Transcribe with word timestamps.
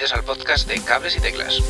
Bienvenidos 0.00 0.18
al 0.18 0.24
podcast 0.24 0.66
de 0.66 0.80
Cables 0.80 1.14
y 1.14 1.20
Teclas. 1.20 1.62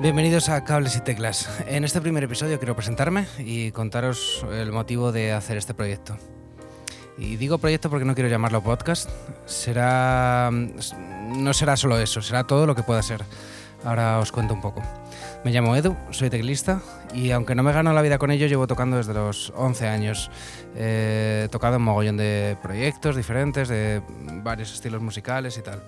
Bienvenidos 0.00 0.48
a 0.48 0.64
Cables 0.64 0.96
y 0.96 1.02
Teclas. 1.02 1.50
En 1.66 1.84
este 1.84 2.00
primer 2.00 2.24
episodio 2.24 2.56
quiero 2.58 2.74
presentarme 2.74 3.26
y 3.38 3.70
contaros 3.72 4.46
el 4.50 4.72
motivo 4.72 5.12
de 5.12 5.32
hacer 5.32 5.58
este 5.58 5.74
proyecto. 5.74 6.16
Y 7.18 7.36
digo 7.36 7.58
proyecto 7.58 7.90
porque 7.90 8.06
no 8.06 8.14
quiero 8.14 8.30
llamarlo 8.30 8.62
podcast. 8.62 9.10
Será. 9.44 10.50
No 10.50 11.52
será 11.52 11.76
solo 11.76 11.98
eso, 11.98 12.22
será 12.22 12.44
todo 12.44 12.66
lo 12.66 12.74
que 12.74 12.82
pueda 12.82 13.02
ser. 13.02 13.22
Ahora 13.84 14.18
os 14.20 14.30
cuento 14.30 14.54
un 14.54 14.60
poco. 14.60 14.82
Me 15.44 15.50
llamo 15.50 15.74
Edu, 15.74 15.96
soy 16.10 16.30
teclista 16.30 16.80
y 17.12 17.32
aunque 17.32 17.54
no 17.54 17.62
me 17.62 17.72
gano 17.72 17.92
la 17.92 18.02
vida 18.02 18.18
con 18.18 18.30
ello, 18.30 18.46
llevo 18.46 18.66
tocando 18.66 18.96
desde 18.96 19.12
los 19.12 19.52
11 19.56 19.88
años. 19.88 20.30
He 20.76 21.48
tocado 21.50 21.76
en 21.76 21.82
mogollón 21.82 22.16
de 22.16 22.56
proyectos 22.62 23.16
diferentes, 23.16 23.68
de 23.68 24.02
varios 24.42 24.72
estilos 24.72 25.02
musicales 25.02 25.58
y 25.58 25.62
tal. 25.62 25.82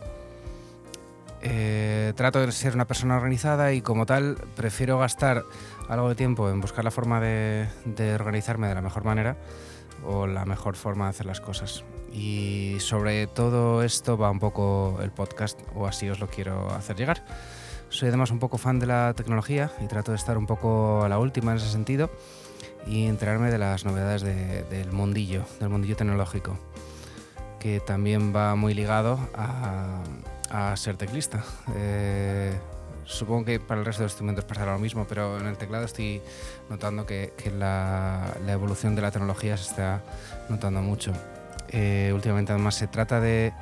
Eh, 1.41 2.13
trato 2.17 2.41
de 2.41 2.51
ser 2.51 2.75
una 2.75 2.87
persona 2.87 3.17
organizada 3.17 3.73
y 3.73 3.83
como 3.83 4.07
tal 4.07 4.39
prefiero 4.57 4.99
gastar 4.99 5.45
algo 5.89 6.09
de 6.09 6.15
tiempo 6.15 6.49
en 6.51 6.61
buscar 6.61 6.85
la 6.85 6.91
forma 6.91 7.21
de, 7.21 7.69
de 7.85 8.15
organizarme 8.15 8.67
de 8.67 8.75
la 8.75 8.81
mejor 8.81 9.05
manera 9.05 9.37
o 10.07 10.27
la 10.27 10.45
mejor 10.47 10.75
forma 10.75 11.05
de 11.05 11.11
hacer 11.11 11.27
las 11.27 11.41
cosas. 11.41 11.85
Y 12.13 12.77
sobre 12.81 13.27
todo 13.27 13.83
esto 13.83 14.17
va 14.17 14.31
un 14.31 14.39
poco 14.39 14.99
el 15.03 15.11
podcast, 15.11 15.61
o 15.75 15.87
así 15.87 16.09
os 16.09 16.19
lo 16.19 16.29
quiero 16.29 16.73
hacer 16.73 16.97
llegar. 16.97 17.23
Soy 17.95 18.09
además 18.09 18.33
un 18.33 18.41
poco 18.41 18.59
fan 18.59 18.81
de 18.81 18.87
la 18.87 19.15
tecnología 19.15 19.71
y 19.81 19.87
trato 19.87 20.11
de 20.11 20.17
estar 20.17 20.37
un 20.37 20.47
poco 20.47 21.05
a 21.05 21.09
la 21.09 21.21
última 21.21 21.53
en 21.53 21.59
ese 21.59 21.69
sentido 21.71 22.11
y 22.89 23.07
enterarme 23.07 23.53
de 23.53 23.59
las 23.59 23.85
novedades 23.85 24.23
de- 24.23 24.65
del 24.65 24.91
mundillo, 24.91 25.45
del 25.61 25.69
mundillo 25.69 25.95
tecnológico, 25.95 26.59
que 27.61 27.79
también 27.79 28.35
va 28.35 28.57
muy 28.57 28.75
ligado 28.75 29.21
a, 29.37 30.03
a 30.51 30.77
ser 30.77 30.97
teclista. 30.97 31.45
Eh, 31.77 32.53
supongo 33.05 33.45
que 33.45 33.61
para 33.61 33.79
el 33.79 33.87
resto 33.87 34.03
de 34.03 34.07
los 34.07 34.13
instrumentos 34.15 34.45
pasará 34.45 34.73
lo 34.73 34.81
mismo, 34.81 35.07
pero 35.09 35.39
en 35.39 35.47
el 35.47 35.57
teclado 35.57 35.85
estoy 35.85 36.21
notando 36.69 37.07
que, 37.07 37.33
que 37.37 37.53
la, 37.53 38.35
la 38.45 38.53
evolución 38.53 38.97
de 38.97 39.03
la 39.03 39.13
tecnología 39.13 39.57
se 39.57 39.71
está 39.71 40.03
notando 40.49 40.83
mucho. 40.83 41.13
Eh, 41.69 42.11
últimamente 42.13 42.51
además 42.51 42.75
se 42.75 42.89
trata 42.89 43.21
de, 43.21 43.53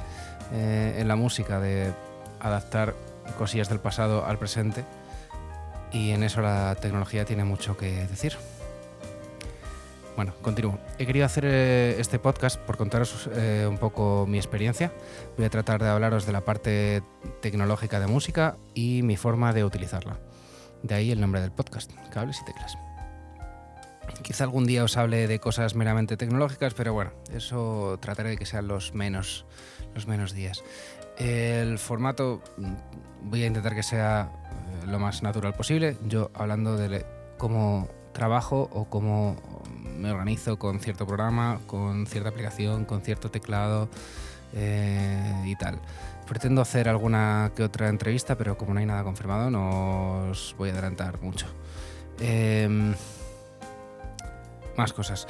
eh, 0.54 0.96
en 0.96 1.06
la 1.06 1.16
música, 1.16 1.60
de 1.60 1.92
adaptar 2.40 2.94
cosillas 3.38 3.68
del 3.68 3.80
pasado 3.80 4.24
al 4.26 4.38
presente 4.38 4.84
y 5.92 6.10
en 6.10 6.22
eso 6.22 6.40
la 6.40 6.74
tecnología 6.80 7.24
tiene 7.24 7.44
mucho 7.44 7.76
que 7.76 8.06
decir. 8.06 8.36
Bueno, 10.16 10.34
continúo. 10.42 10.78
He 10.98 11.06
querido 11.06 11.24
hacer 11.24 11.44
eh, 11.46 11.96
este 11.98 12.18
podcast 12.18 12.58
por 12.58 12.76
contaros 12.76 13.30
eh, 13.34 13.66
un 13.68 13.78
poco 13.78 14.26
mi 14.28 14.36
experiencia. 14.36 14.92
Voy 15.36 15.46
a 15.46 15.50
tratar 15.50 15.82
de 15.82 15.88
hablaros 15.88 16.26
de 16.26 16.32
la 16.32 16.42
parte 16.42 17.02
tecnológica 17.40 17.98
de 17.98 18.06
música 18.06 18.56
y 18.74 19.02
mi 19.02 19.16
forma 19.16 19.52
de 19.52 19.64
utilizarla. 19.64 20.18
De 20.82 20.94
ahí 20.94 21.12
el 21.12 21.20
nombre 21.20 21.40
del 21.40 21.52
podcast, 21.52 21.92
Cables 22.10 22.40
y 22.42 22.44
Teclas. 22.44 22.76
Quizá 24.22 24.44
algún 24.44 24.66
día 24.66 24.84
os 24.84 24.96
hable 24.96 25.26
de 25.26 25.38
cosas 25.38 25.74
meramente 25.74 26.16
tecnológicas, 26.16 26.74
pero 26.74 26.92
bueno, 26.92 27.12
eso 27.32 27.98
trataré 28.00 28.30
de 28.30 28.36
que 28.36 28.46
sean 28.46 28.68
los 28.68 28.94
menos, 28.94 29.44
los 29.94 30.06
menos 30.06 30.32
días. 30.32 30.62
El 31.18 31.78
formato 31.78 32.42
mm, 32.56 33.30
voy 33.30 33.42
a 33.42 33.46
intentar 33.46 33.74
que 33.74 33.82
sea 33.82 34.30
eh, 34.32 34.86
lo 34.86 34.98
más 34.98 35.22
natural 35.22 35.54
posible. 35.54 35.96
Yo 36.06 36.30
hablando 36.34 36.76
de 36.76 37.04
cómo 37.38 37.88
trabajo 38.12 38.68
o 38.72 38.84
cómo 38.86 39.36
me 39.98 40.10
organizo 40.10 40.58
con 40.58 40.80
cierto 40.80 41.06
programa, 41.06 41.60
con 41.66 42.06
cierta 42.06 42.28
aplicación, 42.30 42.84
con 42.84 43.02
cierto 43.02 43.30
teclado 43.30 43.88
eh, 44.54 45.42
y 45.46 45.56
tal. 45.56 45.80
Pretendo 46.26 46.60
hacer 46.60 46.88
alguna 46.88 47.52
que 47.54 47.62
otra 47.62 47.88
entrevista, 47.88 48.36
pero 48.36 48.56
como 48.56 48.74
no 48.74 48.80
hay 48.80 48.86
nada 48.86 49.04
confirmado, 49.04 49.50
no 49.50 50.30
os 50.30 50.54
voy 50.56 50.70
a 50.70 50.72
adelantar 50.72 51.20
mucho. 51.20 51.46
Em, 52.20 52.94
más 54.76 54.92
cosas. 54.92 55.26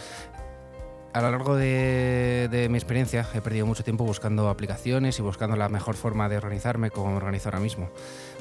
A 1.12 1.20
lo 1.20 1.30
largo 1.30 1.56
de, 1.56 2.48
de 2.50 2.70
mi 2.70 2.78
experiencia 2.78 3.26
he 3.34 3.42
perdido 3.42 3.66
mucho 3.66 3.84
tiempo 3.84 4.02
buscando 4.02 4.48
aplicaciones 4.48 5.18
y 5.18 5.22
buscando 5.22 5.56
la 5.56 5.68
mejor 5.68 5.94
forma 5.94 6.26
de 6.30 6.38
organizarme 6.38 6.90
como 6.90 7.10
me 7.10 7.16
organizo 7.18 7.50
ahora 7.50 7.60
mismo. 7.60 7.90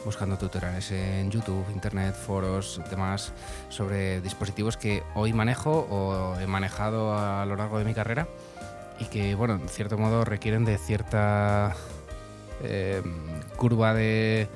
Buscando 0.05 0.37
tutoriales 0.37 0.89
en 0.91 1.29
YouTube, 1.29 1.65
Internet, 1.73 2.15
foros, 2.15 2.79
demás 2.89 3.33
sobre 3.67 4.21
dispositivos 4.21 4.77
que 4.77 5.03
hoy 5.15 5.33
manejo 5.33 5.85
o 5.89 6.39
he 6.39 6.47
manejado 6.47 7.13
a 7.13 7.45
lo 7.45 7.57
largo 7.57 7.77
de 7.77 7.83
mi 7.83 7.93
carrera 7.93 8.29
y 8.99 9.05
que, 9.05 9.35
bueno, 9.35 9.55
en 9.55 9.67
cierto 9.67 9.97
modo 9.97 10.23
requieren 10.23 10.63
de 10.63 10.77
cierta 10.77 11.75
eh, 12.63 13.01
curva 13.57 13.93
de, 13.93 14.47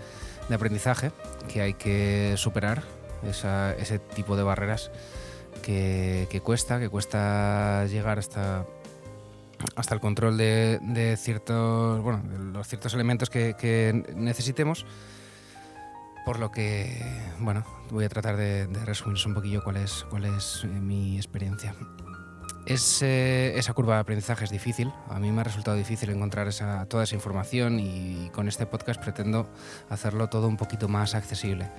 de 0.48 0.56
aprendizaje 0.56 1.12
que 1.52 1.62
hay 1.62 1.74
que 1.74 2.36
superar, 2.38 2.84
esa- 3.28 3.74
ese 3.76 4.00
tipo 4.00 4.38
de 4.38 4.44
barreras 4.44 4.90
que, 5.62 6.42
cuesta, 6.44 6.80
que 6.80 6.90
cuesta 6.90 7.86
llegar 7.86 8.20
hasta, 8.20 8.66
hasta 9.76 9.96
el 9.96 10.02
control 10.02 10.38
de, 10.38 11.18
ciertos, 11.20 12.02
bueno, 12.02 12.24
los 12.54 12.68
ciertos 12.68 12.94
elementos 12.94 13.30
que, 13.30 14.04
necesitemos. 14.16 14.86
Por 16.26 16.40
lo 16.40 16.50
que, 16.50 17.06
bueno, 17.40 17.64
voy 17.92 18.06
a 18.06 18.10
tratar 18.10 18.36
de, 18.36 18.66
de 18.66 18.86
resumiros 18.86 19.26
un 19.28 19.36
poquillo 19.36 19.64
cuál 19.64 19.78
es, 19.78 20.08
cuál 20.10 20.26
es 20.26 20.62
eh, 20.64 20.68
mi 20.68 21.18
experiencia. 21.18 21.76
Es, 22.66 23.04
eh, 23.04 23.54
esa 23.58 23.74
curva 23.74 23.96
de 23.96 24.00
aprendizaje 24.02 24.44
es 24.44 24.50
difícil. 24.50 24.92
A 25.10 25.20
mí 25.20 25.32
me 25.32 25.42
ha 25.42 25.44
resultado 25.44 25.78
difícil 25.78 26.10
encontrar 26.10 26.50
toda 26.88 27.04
esa 27.04 27.14
información 27.14 27.80
y 27.80 28.32
con 28.34 28.48
este 28.48 28.66
podcast 28.66 29.00
pretendo 29.00 29.48
hacerlo 29.90 30.30
todo 30.30 30.48
un 30.48 30.58
poquito 30.58 30.88
más 30.88 31.14
accesible. 31.14 31.70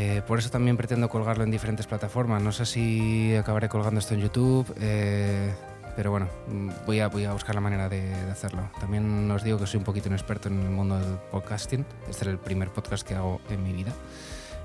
Eh, 0.00 0.22
por 0.22 0.38
eso 0.38 0.48
también 0.48 0.76
pretendo 0.76 1.08
colgarlo 1.08 1.42
en 1.42 1.50
diferentes 1.50 1.88
plataformas. 1.88 2.40
No 2.40 2.52
sé 2.52 2.66
si 2.66 3.34
acabaré 3.34 3.68
colgando 3.68 3.98
esto 3.98 4.14
en 4.14 4.20
YouTube, 4.20 4.72
eh, 4.80 5.52
pero 5.96 6.12
bueno, 6.12 6.28
mm, 6.46 6.70
voy 6.86 7.00
a, 7.00 7.08
buscar 7.08 7.56
la 7.56 7.60
manera 7.60 7.88
de, 7.88 8.02
de 8.02 8.30
hacerlo. 8.30 8.70
También 8.78 9.28
os 9.28 9.42
digo 9.42 9.58
que 9.58 9.66
soy 9.66 9.78
un 9.78 9.84
poquito 9.84 10.06
inexperto 10.08 10.48
en 10.48 10.60
el 10.60 10.70
mundo 10.70 11.00
del 11.00 11.18
podcasting. 11.32 11.84
Este 12.08 12.22
es 12.22 12.28
el 12.28 12.38
primer 12.38 12.70
podcast 12.70 13.04
que 13.04 13.16
hago 13.16 13.40
en 13.50 13.60
mi 13.60 13.72
vida. 13.72 13.92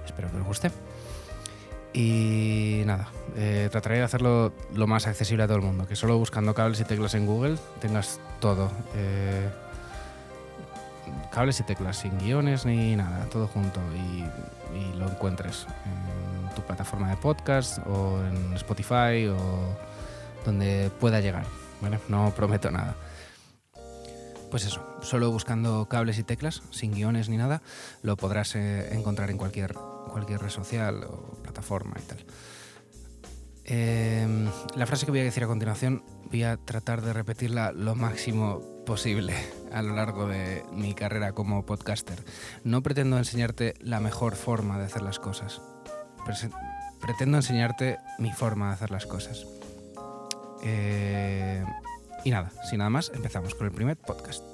Espero 0.05 0.29
que 0.29 0.37
os 0.37 0.43
guste. 0.43 0.71
Y 1.93 2.83
nada, 2.85 3.07
eh, 3.35 3.69
trataré 3.71 3.97
de 3.97 4.03
hacerlo 4.03 4.53
lo 4.75 4.85
más 4.85 5.07
accesible 5.07 5.45
a 5.45 5.47
todo 5.47 5.57
el 5.57 5.63
mundo. 5.63 5.87
Que 5.87 5.95
solo 5.95 6.15
buscando 6.19 6.53
cables 6.53 6.79
y 6.79 6.83
teclas 6.83 7.15
en 7.15 7.25
Google 7.25 7.57
tengas 7.81 8.19
todo. 8.39 8.69
Cables 11.31 11.59
y 11.59 11.63
teclas, 11.63 11.97
sin 11.97 12.17
guiones 12.17 12.65
ni 12.65 12.95
nada, 12.95 13.25
todo 13.29 13.47
junto 13.47 13.79
y, 13.95 14.23
y 14.77 14.93
lo 14.95 15.09
encuentres 15.09 15.67
en 15.85 16.55
tu 16.55 16.61
plataforma 16.61 17.09
de 17.09 17.17
podcast 17.17 17.79
o 17.87 18.21
en 18.25 18.53
Spotify 18.53 19.27
o 19.27 19.37
donde 20.45 20.91
pueda 20.99 21.19
llegar. 21.19 21.45
¿vale? 21.83 21.99
No 22.07 22.31
prometo 22.35 22.71
nada. 22.71 22.95
Pues 24.49 24.65
eso, 24.65 24.97
solo 25.01 25.31
buscando 25.31 25.87
cables 25.87 26.19
y 26.19 26.23
teclas, 26.23 26.61
sin 26.71 26.93
guiones 26.93 27.27
ni 27.27 27.37
nada, 27.37 27.61
lo 28.03 28.15
podrás 28.15 28.55
eh, 28.55 28.93
encontrar 28.93 29.31
en 29.31 29.37
cualquier, 29.37 29.73
cualquier 29.73 30.41
red 30.41 30.49
social 30.49 31.03
o 31.03 31.37
plataforma 31.41 31.95
y 31.99 32.03
tal. 32.03 32.19
Eh, 33.65 34.49
la 34.75 34.85
frase 34.85 35.05
que 35.05 35.11
voy 35.11 35.21
a 35.21 35.23
decir 35.23 35.43
a 35.43 35.47
continuación 35.47 36.03
voy 36.29 36.43
a 36.43 36.57
tratar 36.57 37.01
de 37.01 37.13
repetirla 37.13 37.71
lo 37.71 37.95
máximo 37.95 38.61
posible 38.85 39.33
a 39.71 39.81
lo 39.81 39.95
largo 39.95 40.27
de 40.27 40.63
mi 40.73 40.93
carrera 40.93 41.33
como 41.33 41.65
podcaster. 41.65 42.23
No 42.63 42.83
pretendo 42.83 43.17
enseñarte 43.17 43.75
la 43.79 43.99
mejor 43.99 44.35
forma 44.35 44.77
de 44.77 44.85
hacer 44.85 45.01
las 45.01 45.19
cosas. 45.19 45.61
Pretendo 47.01 47.37
enseñarte 47.37 47.97
mi 48.19 48.31
forma 48.31 48.67
de 48.67 48.73
hacer 48.73 48.91
las 48.91 49.05
cosas. 49.05 49.45
Eh, 50.63 51.63
y 52.23 52.31
nada, 52.31 52.51
sin 52.69 52.79
nada 52.79 52.89
más, 52.89 53.11
empezamos 53.13 53.55
con 53.55 53.67
el 53.67 53.73
primer 53.73 53.97
podcast. 53.97 54.52